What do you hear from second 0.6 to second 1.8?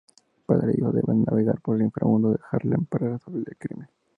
e hijo deben navegar por